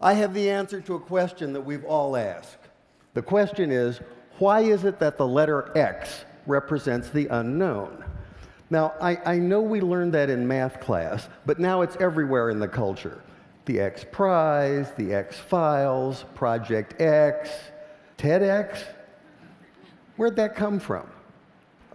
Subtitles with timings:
[0.00, 2.58] I have the answer to a question that we've all asked.
[3.14, 4.00] The question is
[4.38, 8.04] why is it that the letter X represents the unknown?
[8.70, 12.60] Now, I, I, know we learned that in math class, but now it's everywhere in
[12.60, 13.20] the culture.
[13.64, 17.50] The X Prize, the X Files, Project X,
[18.18, 18.84] TEDx.
[20.16, 21.08] Where'd that come from?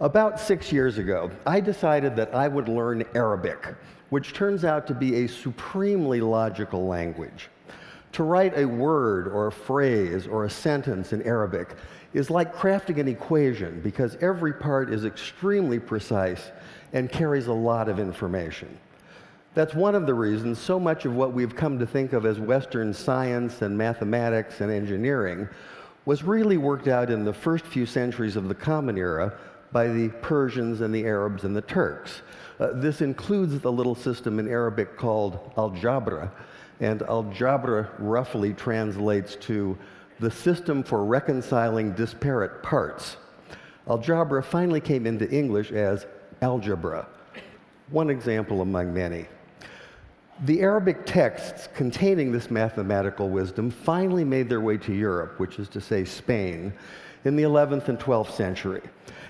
[0.00, 3.74] About six years ago, I decided that I would learn Arabic,
[4.10, 7.48] which turns out to be a supremely logical language.
[8.14, 11.74] To write a word or a phrase or a sentence in Arabic
[12.12, 16.52] is like crafting an equation because every part is extremely precise
[16.92, 18.78] and carries a lot of information.
[19.54, 22.38] That's one of the reasons so much of what we've come to think of as
[22.38, 25.48] Western science and mathematics and engineering
[26.06, 29.36] was really worked out in the first few centuries of the Common Era
[29.74, 32.22] by the Persians and the Arabs and the Turks.
[32.60, 36.30] Uh, this includes the little system in Arabic called al-jebr,
[36.78, 39.76] and al-jebr roughly translates to
[40.20, 43.16] the system for reconciling disparate parts.
[43.88, 46.06] Al-jebr finally came into English as
[46.40, 47.08] algebra,
[47.90, 49.26] one example among many.
[50.42, 55.68] The Arabic texts containing this mathematical wisdom finally made their way to Europe, which is
[55.70, 56.72] to say Spain,
[57.24, 58.82] in the 11th and 12th century.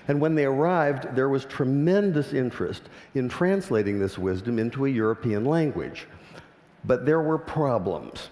[0.07, 2.83] And when they arrived, there was tremendous interest
[3.13, 6.07] in translating this wisdom into a European language.
[6.83, 8.29] But there were problems.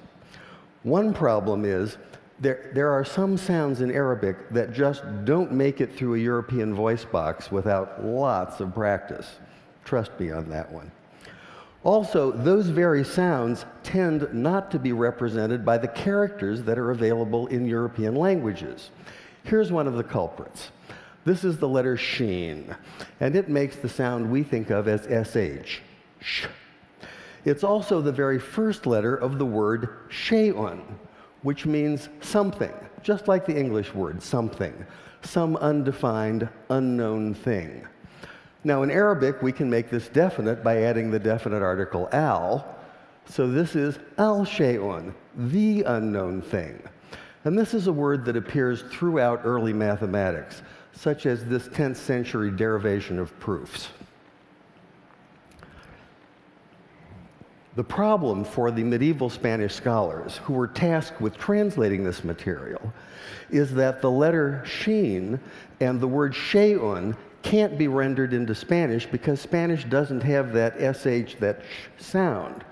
[0.82, 1.98] One problem is
[2.40, 6.74] there, there are some sounds in Arabic that just don't make it through a European
[6.74, 9.40] voice box without lots of practice.
[9.86, 10.92] Trust me on that one.
[11.84, 17.48] Also, those very sounds tend not to be represented by the characters that are available
[17.48, 18.92] in European languages.
[19.44, 20.72] Here's one of the culprits.
[21.26, 22.76] This is the letter sheen,
[23.20, 25.06] and it makes the sound we think of as
[25.66, 25.80] sh.
[26.22, 26.45] Sh.
[27.45, 30.81] It's also the very first letter of the word shay'un,
[31.42, 34.86] which means something, just like the English word something,
[35.21, 37.86] some undefined, unknown thing.
[38.64, 42.66] Now, in Arabic, we can make this definite by adding the definite article al.
[43.26, 46.82] So this is al shay'un, the unknown thing.
[47.46, 50.62] And this is a word that appears throughout early mathematics
[50.94, 53.90] such as this 10th century derivation of proofs.
[57.76, 62.94] The problem for the medieval Spanish scholars who were tasked with translating this material
[63.50, 65.40] is that the letter sheen
[65.80, 71.36] and the word shay'un can't be rendered into Spanish because Spanish doesn't have that sh,
[71.39, 72.64] that sh sound.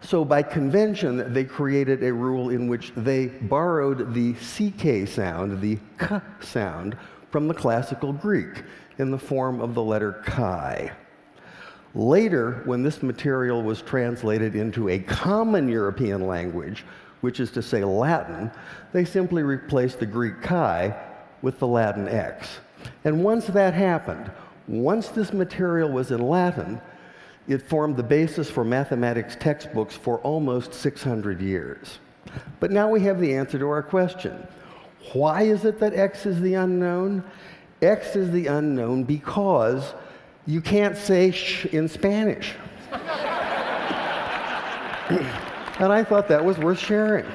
[0.00, 5.78] So by convention, they created a rule in which they borrowed the ck sound, the
[5.98, 6.96] k sound,
[7.30, 8.62] from the classical Greek
[8.98, 10.92] in the form of the letter chi.
[11.94, 16.84] Later, when this material was translated into a common European language,
[17.22, 18.50] which is to say Latin,
[18.92, 20.94] they simply replaced the Greek chi
[21.40, 22.60] with the Latin x.
[23.04, 24.30] And once that happened,
[24.66, 26.80] once this material was in Latin,
[27.46, 31.98] it formed the basis for mathematics textbooks for almost 600 years.
[32.60, 34.46] But now we have the answer to our question.
[35.12, 37.22] Why is it that X is the unknown?
[37.82, 39.92] X is the unknown because
[40.46, 42.54] you can't say sh in Spanish.
[45.10, 47.26] and I thought that was worth sharing.